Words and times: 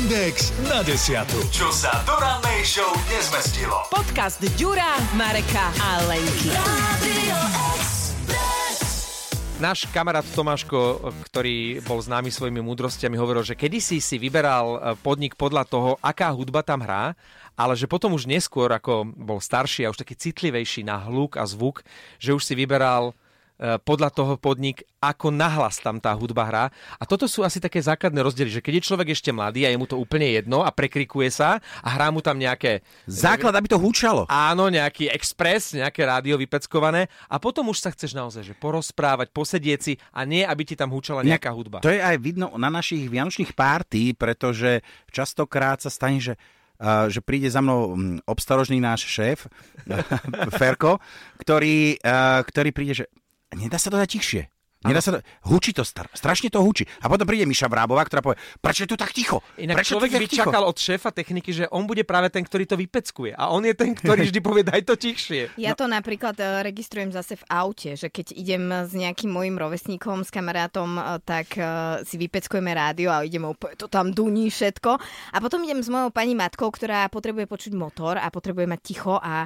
Index 0.00 0.48
na 0.64 0.80
desiatu. 0.80 1.36
Čo 1.52 1.68
sa 1.68 1.92
do 2.08 2.16
rannej 2.16 2.64
show 2.64 2.88
nezmestilo. 3.12 3.84
Podcast 3.92 4.40
Ďura, 4.56 4.96
Mareka 5.12 5.68
a 5.76 6.00
Lenky. 6.08 6.48
Náš 9.60 9.84
kamarát 9.92 10.24
Tomáško, 10.24 11.12
ktorý 11.28 11.84
bol 11.84 12.00
známy 12.00 12.32
svojimi 12.32 12.64
múdrostiami, 12.64 13.20
hovoril, 13.20 13.44
že 13.44 13.52
kedysi 13.52 14.00
si 14.00 14.16
vyberal 14.16 14.66
e, 14.72 14.78
podnik 15.04 15.36
podľa 15.36 15.68
toho, 15.68 15.90
aká 16.00 16.32
hudba 16.32 16.64
tam 16.64 16.80
hrá, 16.80 17.12
ale 17.52 17.76
že 17.76 17.84
potom 17.84 18.16
už 18.16 18.24
neskôr, 18.24 18.72
ako 18.72 19.04
bol 19.04 19.36
starší 19.36 19.84
a 19.84 19.92
už 19.92 20.00
taký 20.00 20.16
citlivejší 20.16 20.80
na 20.80 20.96
hluk 20.96 21.36
a 21.36 21.44
zvuk, 21.44 21.84
že 22.16 22.32
už 22.32 22.40
si 22.40 22.56
vyberal 22.56 23.12
podľa 23.60 24.08
toho 24.08 24.34
podnik, 24.40 24.88
ako 25.04 25.28
nahlas 25.28 25.76
tam 25.84 26.00
tá 26.00 26.16
hudba 26.16 26.48
hrá. 26.48 26.64
A 26.96 27.04
toto 27.04 27.28
sú 27.28 27.44
asi 27.44 27.60
také 27.60 27.76
základné 27.80 28.20
rozdiely, 28.24 28.60
že 28.60 28.64
keď 28.64 28.80
je 28.80 28.86
človek 28.88 29.08
ešte 29.12 29.36
mladý 29.36 29.68
a 29.68 29.72
je 29.72 29.76
mu 29.76 29.84
to 29.84 30.00
úplne 30.00 30.32
jedno 30.32 30.64
a 30.64 30.72
prekrikuje 30.72 31.28
sa 31.28 31.60
a 31.84 31.88
hrá 31.92 32.08
mu 32.08 32.24
tam 32.24 32.40
nejaké... 32.40 32.80
Základ, 33.04 33.52
aby 33.52 33.68
to 33.68 33.76
húčalo. 33.76 34.24
Áno, 34.32 34.72
nejaký 34.72 35.12
express, 35.12 35.76
nejaké 35.76 36.08
rádio 36.08 36.40
vypeckované 36.40 37.12
a 37.28 37.36
potom 37.36 37.68
už 37.68 37.84
sa 37.84 37.92
chceš 37.92 38.16
naozaj 38.16 38.42
že 38.48 38.56
porozprávať, 38.56 39.28
posedieť 39.28 39.80
si 39.80 39.92
a 40.16 40.24
nie, 40.24 40.40
aby 40.40 40.64
ti 40.64 40.72
tam 40.72 40.88
húčala 40.88 41.20
nejaká 41.20 41.52
hudba. 41.52 41.84
To 41.84 41.92
je 41.92 42.00
aj 42.00 42.16
vidno 42.16 42.48
na 42.56 42.72
našich 42.72 43.12
vianočných 43.12 43.52
párty, 43.52 44.16
pretože 44.16 44.80
častokrát 45.12 45.84
sa 45.84 45.92
stane, 45.92 46.20
že 46.20 46.34
Uh, 46.80 47.12
že 47.12 47.20
príde 47.20 47.44
za 47.44 47.60
mnou 47.60 47.92
obstarožný 48.24 48.80
náš 48.80 49.04
šéf, 49.04 49.52
Ferko, 50.56 50.96
ktorý, 51.36 52.00
uh, 52.00 52.40
ktorý 52.40 52.72
príde, 52.72 53.04
že 53.04 53.12
nedá 53.56 53.78
sa 53.78 53.90
to 53.90 53.98
dať 53.98 54.10
tichšie. 54.10 54.42
Nedá 54.80 55.04
sa 55.04 55.12
to, 55.12 55.20
hučí 55.44 55.76
to, 55.76 55.84
star, 55.84 56.08
strašne 56.16 56.48
to 56.48 56.56
hučí. 56.64 56.88
A 57.04 57.12
potom 57.12 57.28
príde 57.28 57.44
Miša 57.44 57.68
Vrábová, 57.68 58.00
ktorá 58.08 58.24
povie, 58.24 58.40
prečo 58.64 58.88
je 58.88 58.88
tu 58.88 58.96
tak 58.96 59.12
ticho? 59.12 59.44
Inak 59.60 59.76
prečo 59.76 60.00
človek 60.00 60.16
by 60.16 60.24
ticho? 60.24 60.48
čakal 60.48 60.64
od 60.64 60.72
šéfa 60.72 61.12
techniky, 61.12 61.52
že 61.52 61.64
on 61.68 61.84
bude 61.84 62.00
práve 62.08 62.32
ten, 62.32 62.40
ktorý 62.40 62.64
to 62.64 62.80
vypeckuje. 62.80 63.36
A 63.36 63.52
on 63.52 63.60
je 63.68 63.76
ten, 63.76 63.92
ktorý 63.92 64.24
vždy 64.24 64.40
povie, 64.40 64.64
daj 64.64 64.88
to 64.88 64.96
tichšie. 64.96 65.52
Ja 65.60 65.76
to 65.76 65.84
napríklad 65.84 66.32
e, 66.40 66.64
registrujem 66.64 67.12
zase 67.12 67.36
v 67.36 67.44
aute, 67.52 67.92
že 67.92 68.08
keď 68.08 68.32
idem 68.32 68.88
s 68.88 68.96
nejakým 68.96 69.28
môjim 69.28 69.60
rovesníkom, 69.60 70.24
s 70.24 70.32
kamarátom, 70.32 70.96
e, 70.96 71.02
tak 71.28 71.60
e, 71.60 71.64
si 72.08 72.16
vypeckujeme 72.16 72.72
rádio 72.72 73.12
a 73.12 73.20
ideme 73.20 73.52
úplne, 73.52 73.76
to 73.76 73.84
tam 73.84 74.16
duní 74.16 74.48
všetko. 74.48 74.96
A 75.36 75.36
potom 75.44 75.60
idem 75.60 75.84
s 75.84 75.92
mojou 75.92 76.08
pani 76.08 76.32
matkou, 76.32 76.72
ktorá 76.72 77.04
potrebuje 77.12 77.44
počuť 77.44 77.76
motor 77.76 78.16
a 78.16 78.32
potrebuje 78.32 78.64
mať 78.64 78.80
ticho 78.80 79.20
a 79.20 79.44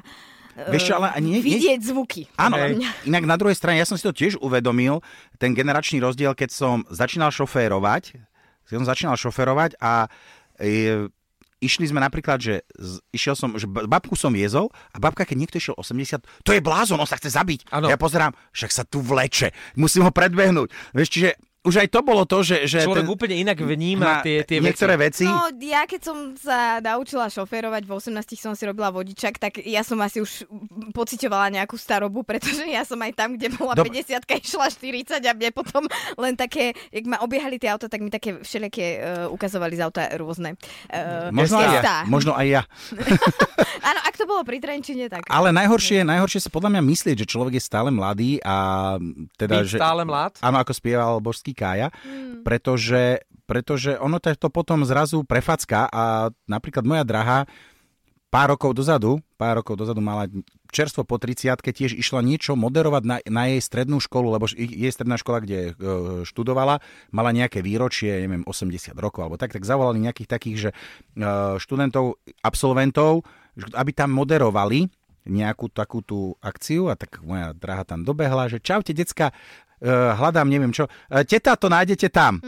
Vieš 0.54 0.82
čo, 0.86 0.92
ale 1.02 1.18
nie, 1.18 1.38
nie, 1.38 1.42
vidieť 1.42 1.80
zvuky. 1.82 2.30
Áno, 2.38 2.54
inak 3.02 3.24
na 3.26 3.34
druhej 3.34 3.58
strane, 3.58 3.82
ja 3.82 3.88
som 3.88 3.98
si 3.98 4.06
to 4.06 4.14
tiež 4.14 4.38
uvedomil, 4.38 5.02
ten 5.42 5.50
generačný 5.50 5.98
rozdiel, 5.98 6.32
keď 6.38 6.50
som 6.54 6.86
začínal 6.86 7.34
šoférovať, 7.34 8.14
keď 8.70 8.74
som 8.78 8.86
začínal 8.86 9.16
šoférovať 9.18 9.76
a 9.82 10.06
e, 10.62 11.10
išli 11.64 11.88
sme 11.88 11.98
napríklad, 11.98 12.38
že 12.38 12.62
z, 12.76 13.00
išiel 13.10 13.34
som, 13.34 13.56
že 13.56 13.64
babku 13.66 14.14
som 14.14 14.30
viezol 14.30 14.70
a 14.92 15.00
babka, 15.00 15.24
keď 15.24 15.36
niekto 15.40 15.56
išiel 15.58 15.74
80, 15.74 16.22
to 16.44 16.50
je 16.52 16.60
blázon, 16.60 17.00
on 17.00 17.08
sa 17.08 17.16
chce 17.16 17.34
zabiť. 17.34 17.72
Áno. 17.72 17.88
Ja 17.88 17.96
pozerám, 17.96 18.36
však 18.52 18.70
sa 18.70 18.84
tu 18.84 19.00
vleče, 19.00 19.50
musím 19.80 20.06
ho 20.06 20.12
predbehnúť. 20.12 20.70
Vieš, 20.92 21.08
čiže 21.10 21.30
už 21.64 21.80
aj 21.80 21.88
to 21.88 22.00
bolo 22.04 22.28
to, 22.28 22.44
že... 22.44 22.68
že 22.68 22.84
Človek 22.84 23.08
ten, 23.08 23.14
úplne 23.16 23.36
inak 23.40 23.56
vníma 23.56 24.20
tie, 24.20 24.44
tie 24.44 24.60
niektoré 24.60 25.00
veci. 25.00 25.24
veci. 25.24 25.32
No, 25.32 25.48
ja 25.64 25.88
keď 25.88 26.00
som 26.04 26.16
sa 26.36 26.84
naučila 26.84 27.32
šoférovať, 27.32 27.88
v 27.88 27.92
18 27.96 28.20
som 28.36 28.52
si 28.52 28.68
robila 28.68 28.92
vodičak, 28.92 29.40
tak 29.40 29.64
ja 29.64 29.80
som 29.80 29.96
asi 30.04 30.20
už 30.20 30.44
pocitovala 30.92 31.48
nejakú 31.48 31.80
starobu, 31.80 32.20
pretože 32.20 32.68
ja 32.68 32.84
som 32.84 33.00
aj 33.00 33.16
tam, 33.16 33.40
kde 33.40 33.48
bola 33.56 33.72
Dob- 33.72 33.88
50 33.88 34.20
išla 34.44 34.68
40 34.68 35.24
a 35.24 35.32
mne 35.32 35.50
potom 35.56 35.88
len 36.20 36.36
také, 36.36 36.76
jak 36.92 37.08
ma 37.08 37.16
obiehali 37.24 37.56
tie 37.56 37.72
auta, 37.72 37.88
tak 37.88 38.04
mi 38.04 38.12
také 38.12 38.44
všelijaké 38.44 38.86
uh, 39.00 39.32
ukazovali 39.32 39.80
z 39.80 39.88
auta 39.88 40.04
rôzne. 40.20 40.60
Uh, 40.92 41.32
Možno 41.32 41.64
aj 41.64 41.68
ja. 41.80 41.98
Možno 42.04 42.36
aj 42.36 42.46
ja. 42.60 42.62
Áno, 43.88 44.00
ak 44.04 44.14
to 44.20 44.28
bolo 44.28 44.44
pri 44.44 44.60
Trenčine, 44.60 45.08
tak... 45.08 45.24
Ale 45.32 45.48
najhoršie, 45.48 46.04
najhoršie 46.04 46.44
sa 46.44 46.50
podľa 46.52 46.76
mňa 46.76 46.82
myslieť, 46.92 47.16
že 47.24 47.26
človek 47.26 47.56
je 47.56 47.62
stále 47.64 47.88
mladý 47.88 48.36
a 48.44 48.96
teda, 49.40 49.64
Byť 49.64 49.68
že... 49.72 49.76
stále 49.80 50.04
mlad. 50.04 50.36
Áno, 50.44 50.60
ako 50.60 50.72
spieval 50.76 51.24
božský 51.24 51.53
Kája, 51.54 51.88
Hmm. 52.04 52.42
pretože, 52.42 53.22
pretože 53.46 53.96
ono 53.96 54.18
to, 54.18 54.34
to 54.34 54.48
potom 54.50 54.82
zrazu 54.84 55.22
prefacká 55.24 55.88
a 55.88 56.34
napríklad 56.50 56.84
moja 56.84 57.04
drahá 57.06 57.38
pár 58.34 58.58
rokov 58.58 58.74
dozadu, 58.74 59.22
pár 59.38 59.62
rokov 59.62 59.78
dozadu 59.78 60.02
mala 60.02 60.26
čerstvo 60.74 61.06
po 61.06 61.22
30 61.22 61.54
tiež 61.54 61.94
išla 61.94 62.18
niečo 62.18 62.58
moderovať 62.58 63.02
na, 63.06 63.16
na 63.30 63.42
jej 63.54 63.62
strednú 63.62 64.02
školu, 64.02 64.34
lebo 64.34 64.50
jej 64.50 64.90
stredná 64.90 65.14
škola, 65.14 65.38
kde 65.38 65.70
e, 65.70 65.72
študovala, 66.26 66.82
mala 67.14 67.30
nejaké 67.30 67.62
výročie, 67.62 68.26
neviem, 68.26 68.42
80 68.42 68.90
rokov 68.98 69.22
alebo 69.22 69.38
tak, 69.38 69.54
tak 69.54 69.62
zavolali 69.62 70.02
nejakých 70.02 70.26
takých, 70.26 70.56
že 70.58 70.70
e, 70.74 70.76
študentov, 71.62 72.18
absolventov, 72.42 73.22
aby 73.54 73.94
tam 73.94 74.10
moderovali 74.10 74.90
nejakú 75.24 75.72
takú 75.72 76.04
tú 76.04 76.36
akciu 76.44 76.92
a 76.92 76.94
tak 76.94 77.20
moja 77.24 77.56
drahá 77.56 77.84
tam 77.84 78.04
dobehla, 78.04 78.48
že 78.48 78.60
čaute 78.60 78.92
decka, 78.92 79.32
e, 79.80 79.88
hľadám 79.90 80.48
neviem 80.48 80.72
čo, 80.72 80.84
e, 81.08 81.24
teta 81.24 81.56
to 81.56 81.72
nájdete 81.72 82.08
tam. 82.12 82.40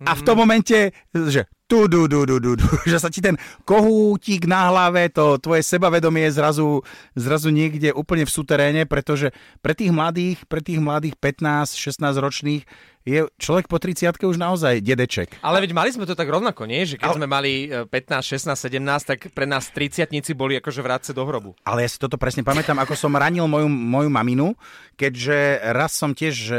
A 0.00 0.16
v 0.16 0.24
tom 0.24 0.40
momente, 0.40 0.96
že 1.12 1.44
tu, 1.70 1.86
du, 1.86 2.10
du, 2.10 2.26
du, 2.26 2.42
du, 2.42 2.58
du, 2.58 2.66
že 2.90 2.98
sa 2.98 3.06
ti 3.06 3.22
ten 3.22 3.38
kohútik 3.62 4.50
na 4.50 4.66
hlave, 4.74 5.06
to 5.14 5.38
tvoje 5.38 5.62
sebavedomie 5.62 6.26
je 6.26 6.34
zrazu, 6.34 6.68
zrazu 7.14 7.54
niekde 7.54 7.94
úplne 7.94 8.26
v 8.26 8.34
suteréne, 8.34 8.82
pretože 8.90 9.30
pre 9.62 9.78
tých 9.78 9.94
mladých, 9.94 10.42
pre 10.50 10.58
tých 10.58 10.82
mladých 10.82 11.14
15-16 11.22 12.18
ročných 12.18 12.62
je 13.06 13.24
človek 13.40 13.64
po 13.64 13.80
30 13.80 14.12
už 14.12 14.36
naozaj 14.36 14.84
dedeček. 14.84 15.40
Ale 15.40 15.64
veď 15.64 15.72
mali 15.72 15.88
sme 15.88 16.04
to 16.04 16.12
tak 16.12 16.28
rovnako, 16.28 16.68
nie? 16.68 16.84
Že 16.84 17.00
keď 17.00 17.10
sme 17.16 17.24
mali 17.24 17.64
e, 17.64 17.88
15, 17.88 18.44
16, 18.44 18.76
17, 18.76 19.08
tak 19.08 19.18
pre 19.32 19.48
nás 19.48 19.72
30 19.72 20.12
boli 20.36 20.60
akože 20.60 20.84
vrátce 20.84 21.10
do 21.16 21.24
hrobu. 21.24 21.56
Ale 21.64 21.86
ja 21.86 21.88
si 21.88 21.96
toto 21.96 22.20
presne 22.20 22.44
pamätám, 22.44 22.76
ako 22.76 22.92
som 22.92 23.16
ranil 23.16 23.48
moju, 23.48 23.72
moju 23.72 24.10
maminu, 24.12 24.52
keďže 25.00 25.64
raz 25.72 25.96
som 25.96 26.12
tiež, 26.12 26.34
že 26.36 26.58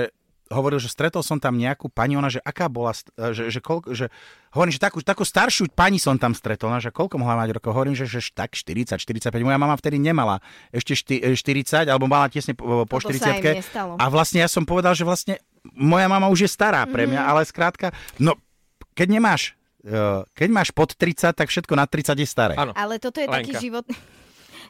hovoril, 0.52 0.78
že 0.78 0.92
stretol 0.92 1.24
som 1.24 1.40
tam 1.40 1.56
nejakú 1.56 1.88
pani, 1.88 2.20
ona, 2.20 2.28
že 2.28 2.44
aká 2.44 2.68
bola, 2.68 2.92
st- 2.92 3.10
že, 3.32 3.48
že, 3.48 3.60
koľko, 3.64 3.96
že 3.96 4.12
hovorím, 4.52 4.76
že 4.76 4.82
takú, 4.84 5.00
takú 5.00 5.24
staršiu 5.24 5.72
pani 5.72 5.98
som 5.98 6.20
tam 6.20 6.36
stretol, 6.36 6.68
ona, 6.70 6.84
že 6.84 6.92
koľko 6.92 7.16
mohla 7.18 7.40
mať 7.40 7.56
rokov, 7.56 7.72
hovorím, 7.72 7.96
že, 7.96 8.06
že 8.06 8.20
tak 8.36 8.54
40, 8.54 9.00
45, 9.00 9.32
moja 9.42 9.58
mama 9.58 9.74
vtedy 9.80 9.98
nemala 9.98 10.44
ešte 10.70 10.94
šty, 10.94 11.34
40, 11.34 11.88
alebo 11.88 12.06
mala 12.12 12.28
tesne 12.28 12.52
po, 12.54 12.84
po 12.84 13.00
Toto 13.00 13.16
sa 13.16 13.34
aj 13.34 13.40
40 13.40 13.42
mne 13.42 13.64
stalo. 13.64 13.92
a 13.96 14.06
vlastne 14.12 14.44
ja 14.44 14.50
som 14.52 14.68
povedal, 14.68 14.92
že 14.94 15.08
vlastne 15.08 15.40
moja 15.74 16.12
mama 16.12 16.28
už 16.28 16.46
je 16.46 16.50
stará 16.52 16.84
pre 16.86 17.08
mňa, 17.08 17.22
ale 17.24 17.48
skrátka, 17.48 17.96
no 18.20 18.36
keď 18.92 19.08
nemáš 19.18 19.42
eh, 19.88 20.22
keď 20.36 20.50
máš 20.52 20.70
pod 20.76 20.94
30, 20.94 21.32
tak 21.34 21.48
všetko 21.48 21.74
nad 21.74 21.88
30 21.90 22.18
je 22.20 22.28
staré. 22.28 22.54
Áno. 22.60 22.76
Ale 22.76 23.00
toto 23.00 23.18
je 23.18 23.26
taký 23.30 23.56
Lenka. 23.56 23.62
životný, 23.64 23.96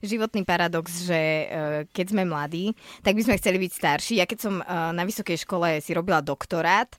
životný 0.01 0.45
paradox, 0.45 1.05
že 1.05 1.21
uh, 1.21 1.47
keď 1.89 2.05
sme 2.13 2.23
mladí, 2.27 2.73
tak 3.01 3.17
by 3.17 3.21
sme 3.25 3.39
chceli 3.39 3.57
byť 3.61 3.71
starší. 3.71 4.13
Ja 4.21 4.25
keď 4.29 4.39
som 4.39 4.55
uh, 4.61 4.91
na 4.93 5.03
vysokej 5.05 5.41
škole 5.41 5.81
si 5.81 5.93
robila 5.95 6.21
doktorát, 6.21 6.89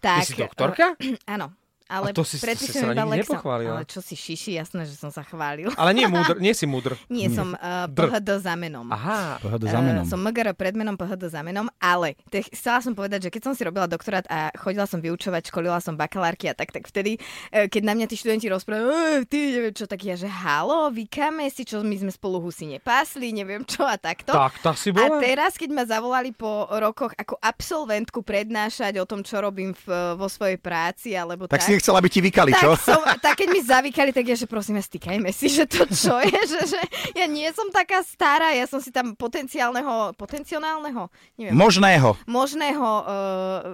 tak... 0.00 0.24
si 0.24 0.36
doktorka? 0.38 0.96
Uh, 0.96 1.16
áno. 1.36 1.59
Ale 1.90 2.10
A 2.10 2.14
to 2.14 2.22
si- 2.22 2.38
to 2.38 2.46
si 2.46 2.70
sa 2.70 2.94
Lexom. 2.94 3.10
nepochválila. 3.10 3.74
Ale 3.74 3.84
čo 3.84 3.98
si 3.98 4.14
šiši, 4.14 4.54
jasné, 4.54 4.86
že 4.86 4.94
som 4.94 5.10
sa 5.10 5.20
chválil. 5.20 5.74
Ale 5.74 5.90
nie, 5.90 6.06
múdr, 6.06 6.38
nie 6.44 6.54
si 6.54 6.62
múdr. 6.64 6.94
Nie, 7.10 7.26
som 7.28 7.50
uh, 7.52 7.90
Dr. 7.90 8.14
PHD 8.14 8.30
za 8.38 8.54
menom. 8.54 8.86
Aha. 8.86 9.42
Pohľadu 9.42 9.66
za 9.66 9.80
menom. 9.80 10.04
Uh, 10.04 10.08
som 10.08 10.18
MGR 10.20 10.54
pred 10.54 10.72
menom, 10.72 10.94
PHD 10.94 11.26
za 11.26 11.42
menom, 11.42 11.66
ale 11.76 12.14
te, 12.30 12.46
chcela 12.46 12.78
som 12.78 12.94
povedať, 12.94 13.26
že 13.26 13.30
keď 13.30 13.42
som 13.42 13.52
si 13.52 13.62
robila 13.62 13.84
doktorát 13.84 14.22
a 14.24 14.54
chodila 14.54 14.86
som 14.86 14.98
vyučovať, 14.98 15.50
školila 15.50 15.82
som 15.82 15.92
bakalárky 15.92 16.46
a 16.46 16.54
tak, 16.54 16.70
tak 16.70 16.86
vtedy, 16.86 17.18
uh, 17.50 17.66
keď 17.66 17.82
na 17.82 17.92
mňa 17.92 18.06
tí 18.06 18.14
študenti 18.14 18.46
rozprávajú, 18.46 18.86
"Ej, 18.86 19.26
ty 19.26 19.38
neviem 19.50 19.74
čo, 19.74 19.84
tak 19.84 19.98
ja, 20.00 20.14
že 20.14 20.30
halo, 20.30 20.88
vykáme 20.88 21.42
si, 21.48 21.64
čo 21.64 21.82
my 21.82 21.96
sme 21.98 22.10
spolu 22.10 22.38
husy 22.38 22.70
nepásli, 22.70 23.34
neviem 23.34 23.66
čo 23.66 23.82
a 23.82 23.96
takto. 23.96 24.30
Tak, 24.30 24.62
tak 24.62 24.76
si 24.76 24.88
A 24.88 24.94
bola? 24.94 25.18
teraz, 25.18 25.56
keď 25.56 25.70
ma 25.72 25.82
zavolali 25.82 26.30
po 26.30 26.70
rokoch 26.70 27.10
ako 27.12 27.34
absolventku 27.36 28.20
prednášať 28.20 28.96
o 28.96 29.04
tom, 29.04 29.20
čo 29.20 29.40
robím 29.40 29.72
v, 29.74 29.86
vo 30.14 30.26
svojej 30.26 30.54
práci, 30.56 31.12
alebo 31.12 31.44
Tak 31.44 31.58
tak, 31.58 31.66
si 31.66 31.72
nechcela, 31.80 31.96
aby 31.96 32.12
ti 32.12 32.20
vykali, 32.20 32.52
čo? 32.60 32.76
tak, 32.76 32.84
som, 32.84 33.00
tak 33.24 33.34
keď 33.40 33.48
mi 33.48 33.60
zavykali, 33.64 34.12
tak 34.12 34.24
ja, 34.28 34.36
že 34.36 34.44
prosím, 34.44 34.76
ja 34.76 34.84
stýkajme 34.84 35.32
si, 35.32 35.48
že 35.48 35.64
to 35.64 35.88
čo 35.88 36.20
je, 36.20 36.40
že, 36.52 36.60
že 36.76 36.80
ja 37.16 37.24
nie 37.24 37.48
som 37.56 37.72
taká 37.72 38.04
stará, 38.04 38.52
ja 38.52 38.68
som 38.68 38.84
si 38.84 38.92
tam 38.92 39.16
potenciálneho, 39.16 40.12
potenciálneho, 40.20 41.08
neviem, 41.40 41.56
Možného. 41.56 42.20
možného 42.28 42.84
uh, 42.84 43.64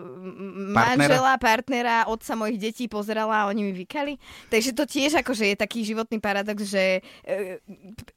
manžela, 0.71 1.35
partnera, 1.43 2.07
otca 2.07 2.39
mojich 2.39 2.63
detí 2.63 2.87
pozerala 2.87 3.43
a 3.43 3.49
oni 3.51 3.67
mi 3.67 3.73
vykali. 3.75 4.23
Takže 4.47 4.71
to 4.71 4.87
tiež 4.87 5.19
akože 5.27 5.51
je 5.51 5.57
taký 5.59 5.83
životný 5.83 6.23
paradox, 6.23 6.63
že 6.63 7.03
uh, 7.03 7.59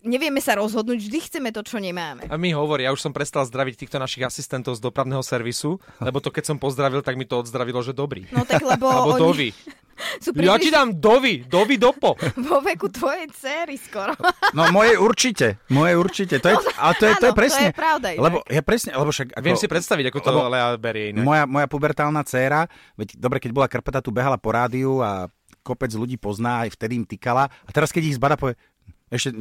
nevieme 0.05 0.37
sa 0.37 0.61
rozhodnúť, 0.61 1.01
vždy 1.01 1.19
chceme 1.25 1.49
to, 1.49 1.65
čo 1.65 1.81
nemáme. 1.81 2.29
A 2.29 2.37
mi 2.37 2.53
hovorí, 2.53 2.85
ja 2.85 2.93
už 2.93 3.01
som 3.01 3.15
prestal 3.15 3.41
zdraviť 3.49 3.87
týchto 3.87 3.97
našich 3.97 4.21
asistentov 4.21 4.77
z 4.77 4.81
dopravného 4.85 5.25
servisu, 5.25 5.81
lebo 5.97 6.21
to 6.21 6.29
keď 6.29 6.53
som 6.53 6.57
pozdravil, 6.61 7.01
tak 7.01 7.17
mi 7.17 7.25
to 7.25 7.41
odzdravilo, 7.41 7.81
že 7.81 7.97
dobrý. 7.97 8.29
No 8.29 8.45
tak 8.45 8.61
lebo 8.61 8.85
Alebo 8.93 9.15
oni 9.15 9.21
dovi. 9.39 9.49
Sú 10.23 10.29
Ja 10.39 10.55
ti 10.55 10.69
príliš 10.69 10.73
dám 10.73 10.89
dovi, 10.97 11.43
dovi 11.43 11.75
dopo. 11.75 12.15
vo 12.49 12.59
veku 12.63 12.87
tvojej 12.87 13.27
cery 13.35 13.75
skoro. 13.75 14.15
No 14.55 14.71
moje 14.71 14.95
určite, 14.95 15.59
moje 15.69 15.93
určite. 15.99 16.39
To 16.39 16.47
je, 16.49 16.55
ale 16.79 16.93
to 16.97 17.03
je, 17.07 17.13
to 17.19 17.25
je 17.27 17.31
No, 17.31 17.33
áno, 17.33 17.35
to 17.35 17.39
presne. 17.39 17.65
je 17.69 17.75
pravda 17.75 18.07
inak. 18.15 18.23
Lebo 18.25 18.37
ja 18.47 18.61
presne, 18.63 18.89
lebo 18.95 19.09
však... 19.11 19.27
Ako, 19.35 19.45
Viem 19.45 19.57
si 19.59 19.67
predstaviť, 19.67 20.05
ako 20.09 20.19
to 20.19 20.29
Lea 20.49 20.67
berie 20.79 21.05
inak. 21.13 21.23
Moja, 21.23 21.43
moja 21.45 21.67
pubertálna 21.69 22.21
dcéra, 22.25 22.65
veď 22.97 23.19
dobre, 23.19 23.37
keď 23.43 23.51
bola 23.53 23.67
krpeta, 23.67 23.99
tu 24.01 24.09
behala 24.09 24.39
po 24.39 24.49
rádiu 24.55 25.03
a 25.03 25.27
kopec 25.61 25.91
ľudí 25.93 26.17
pozná, 26.17 26.65
aj 26.65 26.73
vtedy 26.73 26.97
im 26.97 27.05
tykala. 27.05 27.51
A 27.51 27.69
teraz, 27.69 27.93
keď 27.93 28.09
ich 28.09 28.17
zbada, 28.17 28.39
povie, 28.39 28.57
ešte, 29.13 29.33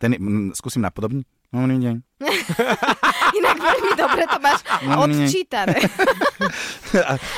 ten, 0.00 0.10
skúsim 0.52 0.84
napodobniť. 0.84 1.24
No, 1.50 1.66
nie, 1.66 1.82
nie. 1.82 1.94
Inak 3.38 3.58
veľmi 3.90 3.98
dobre 3.98 4.22
to 4.24 4.38
máš 4.38 4.60
No, 4.86 5.04
nie. 5.04 5.26
odčítané. 5.26 5.76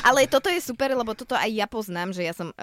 Ale 0.03 0.25
toto 0.27 0.49
je 0.49 0.59
super, 0.59 0.93
lebo 0.93 1.13
toto 1.13 1.35
aj 1.35 1.49
ja 1.49 1.67
poznám, 1.67 2.13
že 2.13 2.23
ja 2.23 2.33
som 2.33 2.49
uh, 2.49 2.57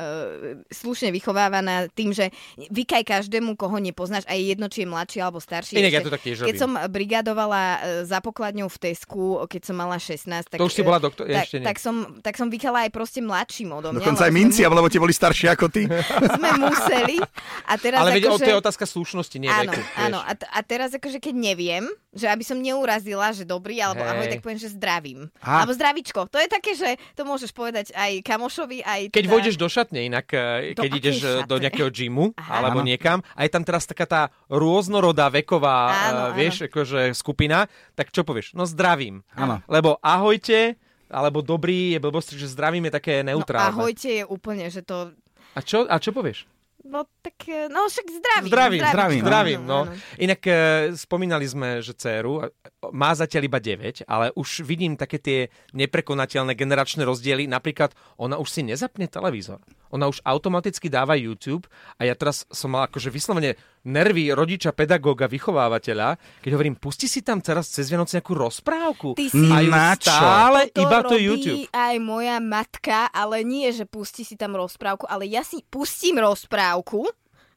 slušne 0.68 1.10
vychovávaná 1.12 1.90
tým, 1.90 2.10
že 2.12 2.30
vykaj 2.68 3.04
každému, 3.04 3.54
koho 3.56 3.78
nepoznáš, 3.78 4.26
aj 4.26 4.40
jedno, 4.40 4.66
či 4.68 4.84
je 4.84 4.88
mladší 4.88 5.18
alebo 5.20 5.38
starší. 5.38 5.78
Inak 5.78 5.94
ja 5.94 6.02
to 6.02 6.10
tak 6.10 6.22
tiež 6.22 6.42
Keď 6.42 6.56
robím. 6.56 6.60
som 6.60 6.72
brigadovala 6.88 7.62
uh, 7.62 7.78
za 8.04 8.20
pokladňou 8.20 8.68
v 8.68 8.78
Tesku, 8.80 9.22
keď 9.46 9.62
som 9.64 9.76
mala 9.76 9.98
16, 9.98 10.26
tak... 10.48 10.58
To 10.58 10.66
už 10.66 10.74
si 10.74 10.82
bola 10.82 10.98
doktor- 10.98 11.26
tak, 11.26 11.46
ešte 11.46 11.58
nie. 11.60 11.66
tak, 11.66 11.78
som, 11.78 11.96
tak 12.20 12.34
som 12.36 12.48
vykala 12.48 12.88
aj 12.88 12.92
proste 12.92 13.20
mladším 13.20 13.70
odo 13.72 13.92
mňa. 13.92 14.02
Dokonca 14.02 14.24
aj 14.24 14.32
lebo 14.32 14.40
minci, 14.40 14.62
sme, 14.62 14.74
lebo 14.74 14.88
ti 14.88 14.98
boli 14.98 15.14
starší 15.14 15.46
ako 15.50 15.66
ty. 15.70 15.84
sme 16.38 16.50
museli. 16.58 17.18
A 17.66 17.74
teraz 17.76 18.00
Ale 18.02 18.18
akože... 18.18 18.42
to 18.42 18.50
je 18.50 18.58
otázka 18.58 18.86
slušnosti, 18.86 19.38
nie 19.38 19.50
Áno, 19.50 19.72
veku. 19.72 19.82
áno. 19.96 20.20
A, 20.20 20.32
t- 20.34 20.48
a 20.48 20.60
teraz 20.62 20.90
akože 20.92 21.20
keď 21.20 21.36
neviem, 21.36 21.86
že 22.12 22.26
aby 22.26 22.42
som 22.42 22.58
neurazila, 22.58 23.30
že 23.30 23.44
dobrý 23.44 23.78
alebo 23.78 24.02
Hej. 24.02 24.10
ahoj, 24.10 24.28
tak 24.28 24.42
poviem, 24.42 24.58
že 24.58 24.70
zdravím. 24.70 25.30
Á. 25.38 25.62
Alebo 25.62 25.72
zdravičko. 25.72 26.26
To 26.26 26.38
je 26.38 26.48
také, 26.48 26.74
že 26.74 26.90
to 27.14 27.22
môžeš 27.22 27.52
povedať 27.52 27.94
aj 27.94 28.22
kamošovi, 28.22 28.82
aj 28.82 29.02
Keď 29.10 29.24
teda... 29.24 29.32
vojdeš 29.32 29.56
do 29.56 29.68
šatne, 29.68 30.00
inak 30.04 30.26
eh, 30.30 30.74
Do 30.74 30.82
keď 30.82 30.92
ideš 30.92 31.18
eh, 31.20 31.28
do 31.40 31.56
šatne? 31.56 31.62
nejakého 31.62 31.90
gymu 31.90 32.26
Aha. 32.34 32.52
alebo 32.60 32.82
Áno. 32.82 32.88
niekam 32.88 33.22
a 33.30 33.40
je 33.42 33.52
tam 33.52 33.62
teraz 33.62 33.86
taká 33.86 34.06
tá 34.06 34.22
rôznorodá 34.50 35.30
veková, 35.30 35.78
Áno, 35.88 35.94
eh, 35.94 36.26
áno. 36.26 36.36
vieš, 36.36 36.56
akože 36.66 37.14
skupina, 37.14 37.66
tak 37.94 38.10
čo 38.10 38.22
povieš? 38.22 38.54
No 38.54 38.66
zdravím. 38.66 39.22
Áno. 39.34 39.62
Lebo 39.66 39.98
ahojte, 40.00 40.76
alebo 41.08 41.40
dobrý 41.40 41.94
je 41.94 42.00
blbosť, 42.00 42.36
že 42.36 42.46
zdravím 42.48 42.86
je 42.86 42.94
také 42.96 43.14
No, 43.20 43.34
neutrálne. 43.34 43.70
ahojte 43.72 44.10
je 44.12 44.24
úplne, 44.24 44.66
že 44.68 44.82
to... 44.82 45.14
A, 45.52 45.62
čo, 45.62 45.84
a 45.84 45.96
čo 45.96 46.10
povieš? 46.10 46.46
No 46.88 47.04
tak, 47.20 47.36
eh, 47.52 47.68
no 47.68 47.92
však 47.92 48.08
zdravím. 48.08 48.48
Zdravím, 48.48 48.82
zdravím, 48.88 49.22
zdravím, 49.22 49.60
Áno, 49.60 49.68
no. 49.68 49.82
áno. 49.84 49.92
Inak 50.16 50.42
e, 50.48 50.54
spomínali 50.96 51.44
sme, 51.44 51.84
že 51.84 51.92
dceru 51.92 52.40
e, 52.40 52.56
má 52.96 53.12
zatiaľ 53.12 53.52
iba 53.52 53.60
9, 53.60 54.08
ale 54.08 54.32
už 54.32 54.64
vidím 54.64 54.96
také 54.96 55.20
tie 55.20 55.40
neprekonateľné 55.76 56.56
generačné 56.56 57.04
rozdiely. 57.04 57.52
Napríklad 57.52 57.92
ona 58.16 58.40
už 58.40 58.48
si 58.48 58.62
nezapne 58.64 59.12
televízor. 59.12 59.60
Ona 59.92 60.08
už 60.08 60.24
automaticky 60.24 60.88
dáva 60.88 61.20
YouTube 61.20 61.68
a 62.00 62.08
ja 62.08 62.16
teraz 62.16 62.48
som 62.48 62.72
mal 62.72 62.88
akože 62.88 63.12
vyslovene 63.12 63.60
nervy 63.86 64.32
rodiča, 64.32 64.72
pedagóga, 64.72 65.26
vychovávateľa, 65.26 66.16
keď 66.40 66.52
hovorím, 66.52 66.76
pusti 66.76 67.08
si 67.08 67.22
tam 67.22 67.40
teraz 67.40 67.70
cez 67.70 67.88
Vianoce 67.88 68.20
nejakú 68.20 68.36
rozprávku. 68.36 69.16
Ty 69.16 69.28
si- 69.32 69.52
a 69.52 69.64
ju 69.64 69.72
Na 69.72 69.96
čo? 69.96 70.12
stále 70.12 70.60
To 70.72 70.84
iba 70.84 71.00
to 71.02 71.16
YouTube. 71.16 71.68
aj 71.72 71.96
moja 72.00 72.38
matka, 72.40 73.08
ale 73.10 73.44
nie, 73.44 73.70
že 73.72 73.84
pustí 73.84 74.24
si 74.24 74.36
tam 74.36 74.56
rozprávku, 74.56 75.08
ale 75.08 75.28
ja 75.28 75.42
si 75.42 75.64
pustím 75.64 76.20
rozprávku 76.20 77.08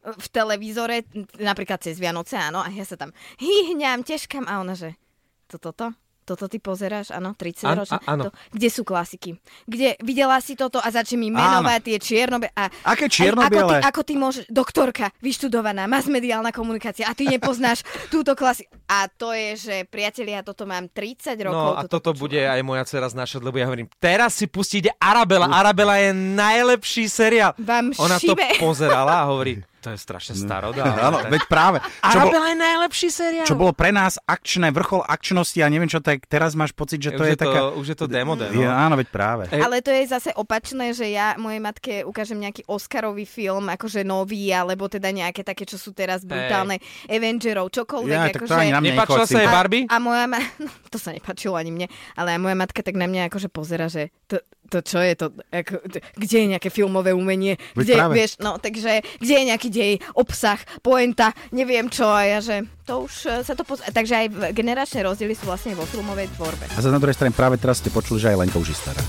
v 0.02 0.26
televízore, 0.34 1.06
napríklad 1.38 1.78
cez 1.78 2.02
Vianoce, 2.02 2.34
áno, 2.34 2.58
a 2.58 2.66
ja 2.68 2.82
sa 2.82 2.98
tam 2.98 3.14
hýhňam, 3.38 4.02
teškam 4.02 4.50
a 4.50 4.58
ona, 4.58 4.74
že 4.74 4.98
toto, 5.46 5.70
toto, 5.70 5.94
toto 6.24 6.46
ty 6.46 6.56
pozeráš, 6.56 7.10
áno, 7.10 7.32
30 7.32 7.64
Áno, 7.64 7.82
ročné. 7.82 7.96
a- 7.96 8.06
áno. 8.08 8.22
To, 8.24 8.30
kde 8.48 8.68
sú 8.68 8.82
klasiky? 8.82 9.34
Kde 9.64 9.98
videla 9.98 10.38
si 10.38 10.54
toto 10.54 10.76
a 10.76 10.88
začne 10.88 11.18
mi 11.18 11.28
menovať 11.28 11.80
tie 11.82 11.96
čiernobe 11.98 12.48
a 12.50 12.70
Aké 12.82 12.82
Aj, 12.82 12.82
ako, 12.84 13.04
ty, 13.04 13.12
čierno-biele? 13.12 13.76
ako 13.80 14.00
ty 14.00 14.14
môžeš, 14.14 14.44
doktorka, 14.48 15.10
vyštudovaná, 15.18 15.84
masmediálna 15.84 16.50
komunikácia 16.50 17.04
a 17.04 17.12
ty 17.12 17.26
nepoznáš 17.26 17.82
túto 18.14 18.32
klasiku. 18.32 18.70
A 18.86 19.06
to 19.06 19.30
je, 19.30 19.48
že 19.56 19.76
priatelia, 19.84 20.40
toto 20.40 20.62
mám 20.62 20.86
30 20.86 21.34
rokov. 21.40 21.52
No 21.52 21.74
a 21.74 21.84
toto 21.84 22.10
počúvam. 22.10 22.22
bude 22.22 22.40
aj 22.40 22.60
moja 22.60 22.84
dcera 22.84 23.08
znášať, 23.08 23.40
lebo 23.40 23.56
ja 23.56 23.66
hovorím, 23.66 23.90
teraz 23.96 24.34
si 24.34 24.46
pustíte 24.46 24.94
Arabela. 24.96 25.48
Arabela 25.48 25.98
je 25.98 26.12
najlepší 26.12 27.06
seriál. 27.06 27.52
Vám 27.56 27.90
Ona 27.96 28.16
to 28.16 28.30
šibe. 28.30 28.58
pozerala 28.58 29.20
a 29.20 29.28
hovorí, 29.28 29.58
to 29.82 29.90
je 29.90 29.98
strašne 29.98 30.38
starodá. 30.38 30.94
Áno, 31.10 31.26
veď 31.26 31.42
práve. 31.50 31.82
Čo, 31.82 32.18
bol, 32.22 32.30
Arabela 32.30 32.46
je 32.54 32.58
najlepší 32.62 33.08
seriál. 33.10 33.46
čo 33.50 33.58
bolo 33.58 33.74
pre 33.74 33.90
nás 33.90 34.14
akčné, 34.22 34.70
vrchol 34.70 35.02
akčnosti 35.02 35.58
a 35.58 35.66
neviem 35.66 35.90
čo, 35.90 35.98
tak 35.98 36.30
teraz 36.30 36.54
máš 36.54 36.70
pocit, 36.70 37.02
že 37.02 37.10
to 37.18 37.26
už 37.26 37.26
je, 37.26 37.34
je 37.34 37.38
to, 37.42 37.50
taká... 37.50 37.60
už 37.74 37.86
je 37.90 37.96
to 37.98 38.06
demode, 38.06 38.46
no. 38.46 38.62
Je, 38.62 38.68
áno, 38.70 38.94
veď 38.94 39.08
práve. 39.10 39.42
E- 39.50 39.58
Ale 39.58 39.82
to 39.82 39.90
je 39.90 40.06
zase 40.06 40.30
opačné, 40.38 40.94
že 40.94 41.10
ja 41.10 41.34
mojej 41.34 41.58
matke 41.58 42.06
ukážem 42.06 42.38
nejaký 42.38 42.62
Oscarový 42.70 43.26
film, 43.26 43.66
akože 43.66 44.06
nový, 44.06 44.54
alebo 44.54 44.86
teda 44.86 45.10
nejaké 45.10 45.42
také, 45.42 45.66
čo 45.66 45.74
sú 45.74 45.90
teraz 45.90 46.22
brutálne 46.22 46.78
Avengerov, 47.10 47.74
čokoľvek. 47.74 48.14
Ja, 48.14 48.30
tak 48.30 48.46
to 48.46 48.54
akože... 48.54 48.62
ani 48.62 48.70
na 48.70 48.80
mňa 48.80 48.94
Nepáčila 48.94 49.26
sa 49.26 49.40
jej. 49.42 49.50
Barbie? 49.50 49.82
A 49.90 49.96
moja 49.98 50.24
ma... 50.30 50.38
No, 50.62 50.70
to 50.92 50.98
sa 51.02 51.10
nepáčilo 51.10 51.58
ani 51.58 51.74
mne, 51.74 51.86
ale 52.14 52.38
moja 52.38 52.54
matka 52.54 52.86
tak 52.86 52.94
na 52.94 53.10
mňa 53.10 53.26
akože 53.26 53.50
pozera, 53.50 53.90
že 53.90 54.14
to, 54.30 54.38
to 54.72 54.80
čo 54.80 54.98
je 55.04 55.12
to, 55.12 55.26
ako, 55.52 55.84
kde 56.16 56.36
je 56.40 56.46
nejaké 56.56 56.72
filmové 56.72 57.12
umenie, 57.12 57.60
Veď 57.76 57.84
kde, 57.84 57.94
práve. 58.00 58.12
vieš, 58.16 58.32
no, 58.40 58.56
takže 58.56 59.04
kde 59.20 59.32
je 59.36 59.44
nejaký 59.52 59.68
dej, 59.68 59.92
obsah, 60.16 60.56
poenta, 60.80 61.36
neviem 61.52 61.92
čo, 61.92 62.08
a 62.08 62.24
ja, 62.24 62.38
že 62.40 62.64
to 62.88 63.04
už 63.04 63.14
eh, 63.28 63.44
sa 63.44 63.52
to 63.52 63.62
poz... 63.68 63.84
Takže 63.84 64.14
aj 64.16 64.26
generačné 64.56 65.04
rozdiely 65.04 65.36
sú 65.36 65.44
vlastne 65.44 65.76
vo 65.76 65.84
filmovej 65.84 66.32
tvorbe. 66.34 66.64
A 66.72 66.80
za 66.80 66.88
na 66.88 66.96
druhej 66.96 67.14
strane 67.14 67.36
práve 67.36 67.60
teraz 67.60 67.84
ste 67.84 67.92
počuli, 67.92 68.18
že 68.18 68.32
aj 68.32 68.36
Lenka 68.40 68.56
už 68.56 68.72
je 68.72 68.76
stará. 68.78 69.02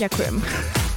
Ďakujem. 0.00 0.40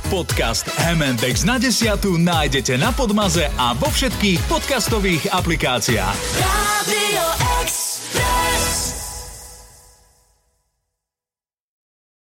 Podcast 0.10 0.66
M&X 0.98 1.46
na 1.46 1.62
desiatu 1.62 2.18
nájdete 2.18 2.82
na 2.82 2.90
Podmaze 2.90 3.46
a 3.62 3.78
vo 3.78 3.94
všetkých 3.94 4.40
podcastových 4.50 5.30
aplikáciách. 5.30 6.18
Radio 6.42 7.59